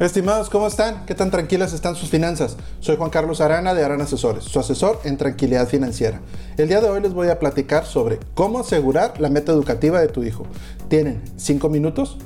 [0.00, 1.04] Estimados, ¿cómo están?
[1.04, 2.56] ¿Qué tan tranquilas están sus finanzas?
[2.80, 6.22] Soy Juan Carlos Arana de Arana Asesores, su asesor en tranquilidad financiera.
[6.56, 10.08] El día de hoy les voy a platicar sobre cómo asegurar la meta educativa de
[10.08, 10.46] tu hijo.
[10.88, 12.16] ¿Tienen 5 minutos?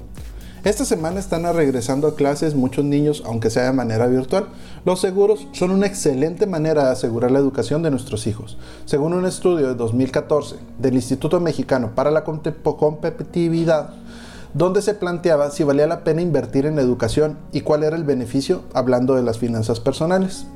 [0.62, 4.46] Esta semana están regresando a clases muchos niños, aunque sea de manera virtual.
[4.84, 8.56] Los seguros son una excelente manera de asegurar la educación de nuestros hijos.
[8.84, 13.94] Según un estudio de 2014 del Instituto Mexicano para la Competitividad,
[14.54, 18.62] donde se planteaba si valía la pena invertir en educación y cuál era el beneficio
[18.72, 20.46] hablando de las finanzas personales.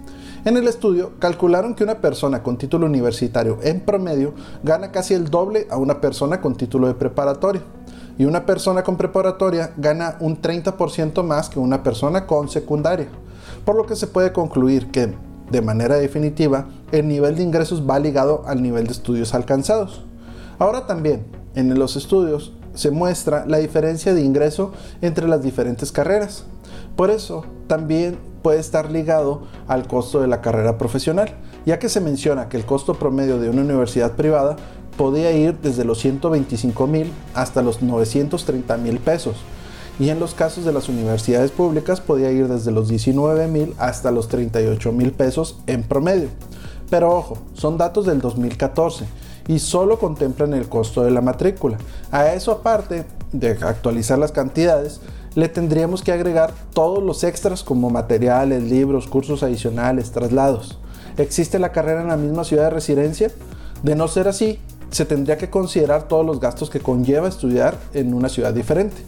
[0.45, 5.29] En el estudio calcularon que una persona con título universitario en promedio gana casi el
[5.29, 7.63] doble a una persona con título de preparatoria
[8.19, 13.09] y una persona con preparatoria gana un 30% más que una persona con secundaria,
[13.65, 15.15] por lo que se puede concluir que,
[15.51, 20.05] de manera definitiva, el nivel de ingresos va ligado al nivel de estudios alcanzados.
[20.59, 24.71] Ahora también, en los estudios se muestra la diferencia de ingreso
[25.03, 26.45] entre las diferentes carreras.
[26.95, 31.35] Por eso también puede estar ligado al costo de la carrera profesional,
[31.67, 34.55] ya que se menciona que el costo promedio de una universidad privada
[34.97, 39.39] podía ir desde los 125 mil hasta los 930 mil pesos.
[39.99, 44.13] Y en los casos de las universidades públicas podía ir desde los 19 mil hasta
[44.13, 46.29] los 38 mil pesos en promedio.
[46.91, 49.05] Pero ojo, son datos del 2014
[49.49, 51.79] y solo contemplan el costo de la matrícula.
[52.13, 55.01] A eso aparte de actualizar las cantidades,
[55.35, 60.79] le tendríamos que agregar todos los extras como materiales, libros, cursos adicionales, traslados.
[61.17, 63.31] ¿Existe la carrera en la misma ciudad de residencia?
[63.83, 64.59] De no ser así,
[64.91, 69.03] se tendría que considerar todos los gastos que conlleva estudiar en una ciudad diferente.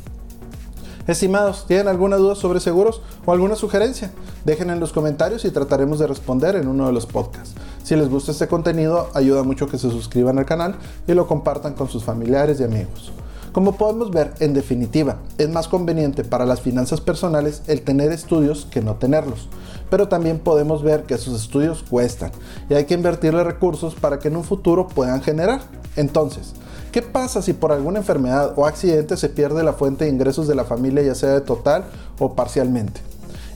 [1.06, 4.12] Estimados, ¿tienen alguna duda sobre seguros o alguna sugerencia?
[4.44, 7.54] Dejen en los comentarios y trataremos de responder en uno de los podcasts.
[7.90, 10.76] Si les gusta este contenido, ayuda mucho que se suscriban al canal
[11.08, 13.10] y lo compartan con sus familiares y amigos.
[13.50, 18.68] Como podemos ver, en definitiva, es más conveniente para las finanzas personales el tener estudios
[18.70, 19.48] que no tenerlos.
[19.90, 22.30] Pero también podemos ver que esos estudios cuestan
[22.68, 25.60] y hay que invertirle recursos para que en un futuro puedan generar.
[25.96, 26.52] Entonces,
[26.92, 30.54] ¿qué pasa si por alguna enfermedad o accidente se pierde la fuente de ingresos de
[30.54, 31.86] la familia, ya sea de total
[32.20, 33.00] o parcialmente?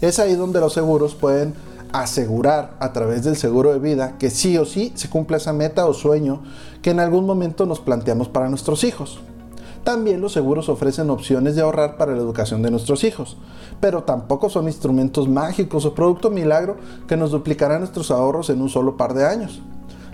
[0.01, 1.55] Es ahí donde los seguros pueden
[1.95, 5.87] asegurar a través del seguro de vida que sí o sí se cumpla esa meta
[5.87, 6.43] o sueño
[6.83, 9.21] que en algún momento nos planteamos para nuestros hijos.
[9.85, 13.37] También los seguros ofrecen opciones de ahorrar para la educación de nuestros hijos,
[13.81, 18.71] pero tampoco son instrumentos mágicos o producto milagro que nos duplicarán nuestros ahorros en un
[18.71, 19.63] solo par de años.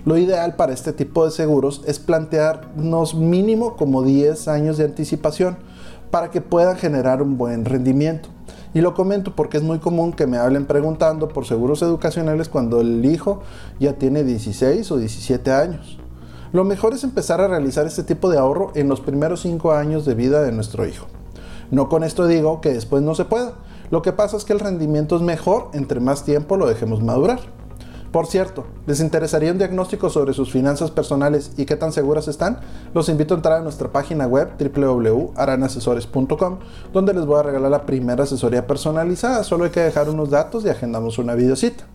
[0.05, 5.57] Lo ideal para este tipo de seguros es plantearnos mínimo como 10 años de anticipación
[6.11, 8.29] para que puedan generar un buen rendimiento.
[8.73, 12.81] Y lo comento porque es muy común que me hablen preguntando por seguros educacionales cuando
[12.81, 13.41] el hijo
[13.79, 15.97] ya tiene 16 o 17 años.
[16.53, 20.05] Lo mejor es empezar a realizar este tipo de ahorro en los primeros 5 años
[20.05, 21.07] de vida de nuestro hijo.
[21.69, 23.53] No con esto digo que después no se pueda.
[23.89, 27.39] Lo que pasa es que el rendimiento es mejor entre más tiempo lo dejemos madurar.
[28.11, 32.59] Por cierto, ¿les interesaría un diagnóstico sobre sus finanzas personales y qué tan seguras están?
[32.93, 36.57] Los invito a entrar a nuestra página web www.aranasesores.com
[36.91, 39.45] donde les voy a regalar la primera asesoría personalizada.
[39.45, 41.85] Solo hay que dejar unos datos y agendamos una videocita.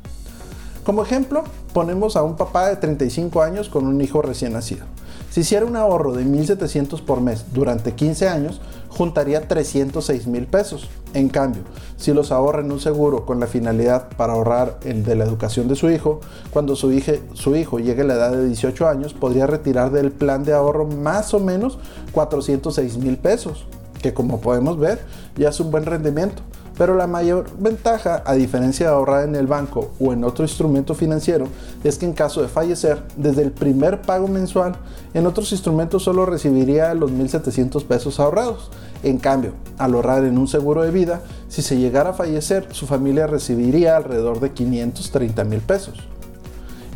[0.87, 1.45] Como ejemplo,
[1.75, 4.87] ponemos a un papá de 35 años con un hijo recién nacido.
[5.31, 8.63] Si hiciera un ahorro de 1.700 por mes durante 15 años,
[8.97, 10.89] juntaría 306 mil pesos.
[11.13, 11.63] En cambio,
[11.97, 15.69] si los ahorra en un seguro con la finalidad para ahorrar el de la educación
[15.69, 16.21] de su hijo,
[16.51, 16.99] cuando su,
[17.35, 20.87] su hijo llegue a la edad de 18 años, podría retirar del plan de ahorro
[20.87, 21.79] más o menos
[22.13, 23.67] 406 mil pesos,
[24.07, 25.01] que como podemos ver
[25.37, 26.43] ya es un buen rendimiento.
[26.79, 30.95] Pero la mayor ventaja, a diferencia de ahorrar en el banco o en otro instrumento
[30.95, 31.49] financiero,
[31.83, 34.77] es que en caso de fallecer, desde el primer pago mensual,
[35.15, 38.71] en otros instrumentos solo recibiría los 1.700 pesos ahorrados.
[39.03, 42.87] En cambio, al ahorrar en un seguro de vida, si se llegara a fallecer, su
[42.87, 46.07] familia recibiría alrededor de 530 mil pesos.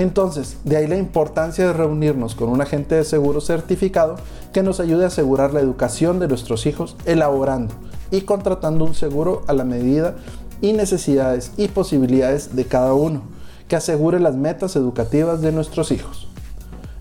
[0.01, 4.15] Entonces, de ahí la importancia de reunirnos con un agente de seguro certificado
[4.51, 7.75] que nos ayude a asegurar la educación de nuestros hijos elaborando
[8.11, 10.15] y contratando un seguro a la medida
[10.63, 13.21] y necesidades y posibilidades de cada uno,
[13.69, 16.29] que asegure las metas educativas de nuestros hijos.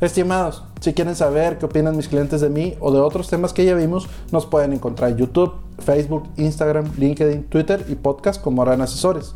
[0.02, 3.64] Estimados, si quieren saber qué opinan mis clientes de mí o de otros temas que
[3.64, 8.82] ya vimos, nos pueden encontrar en YouTube, Facebook, Instagram, LinkedIn, Twitter y podcast como Aran
[8.82, 9.36] Asesores.